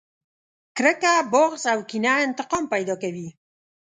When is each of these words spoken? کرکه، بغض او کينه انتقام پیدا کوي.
کرکه، 0.75 1.13
بغض 1.31 1.63
او 1.73 1.79
کينه 1.89 2.11
انتقام 2.25 2.63
پیدا 2.73 2.95
کوي. 3.01 3.27